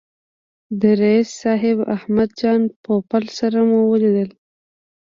[0.81, 4.29] د رییس صاحب احمد جان پوپل سره مو ولیدل.